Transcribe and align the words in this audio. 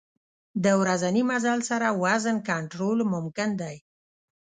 د 0.63 0.65
ورځني 0.81 1.21
مزل 1.31 1.59
سره 1.69 1.87
وزن 2.03 2.37
کنټرول 2.49 2.97
ممکن 3.13 3.49
دی. 3.61 3.75